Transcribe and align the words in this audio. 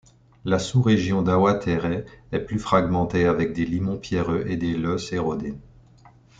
La 0.45 0.57
sous-région 0.57 1.21
d'Awatere 1.21 2.03
est 2.31 2.39
plus 2.43 2.57
fragmentée, 2.57 3.27
avec 3.27 3.53
des 3.53 3.65
limons 3.67 3.99
pierreux 3.99 4.45
et 4.47 4.57
des 4.57 4.75
lœss 4.75 5.13
érodés. 5.13 5.53